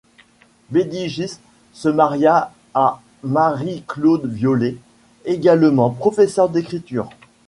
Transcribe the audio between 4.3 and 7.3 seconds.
Violet, également professeur d'écriture.